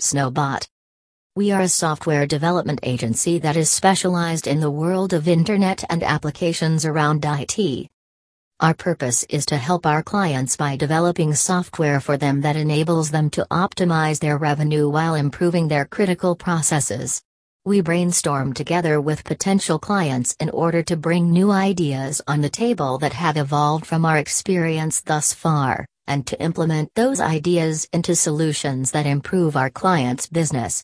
[0.00, 0.66] Snowbot.
[1.36, 6.02] We are a software development agency that is specialized in the world of internet and
[6.02, 7.88] applications around IT.
[8.60, 13.30] Our purpose is to help our clients by developing software for them that enables them
[13.30, 17.22] to optimize their revenue while improving their critical processes.
[17.64, 22.98] We brainstorm together with potential clients in order to bring new ideas on the table
[22.98, 28.90] that have evolved from our experience thus far, and to implement those ideas into solutions
[28.92, 30.78] that improve our clients' business.